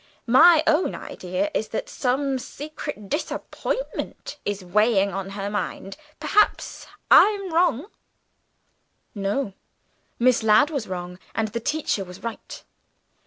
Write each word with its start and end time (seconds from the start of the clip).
My 0.25 0.63
own 0.65 0.95
idea 0.95 1.51
is, 1.53 1.67
that 1.67 1.87
some 1.87 2.39
secret 2.39 3.07
disappointment 3.07 4.39
is 4.45 4.65
weighing 4.65 5.13
on 5.13 5.29
her 5.37 5.47
mind. 5.47 5.95
Perhaps 6.19 6.87
I 7.11 7.25
am 7.25 7.53
wrong." 7.53 7.85
No. 9.13 9.53
Miss 10.17 10.41
Ladd 10.41 10.71
was 10.71 10.87
wrong; 10.87 11.19
and 11.35 11.49
the 11.49 11.59
teacher 11.59 12.03
was 12.03 12.23
right. 12.23 12.63